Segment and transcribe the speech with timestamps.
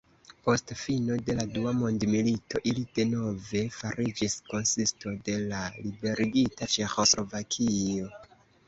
[0.45, 8.15] Post fino de la dua mondmilito ili denove fariĝis konsisto de la liberigita Ĉeĥoslovakio.